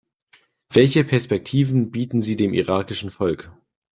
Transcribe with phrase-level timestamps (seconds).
[0.73, 3.51] Welche Perspektiven bieten sie dem irakischen Volk?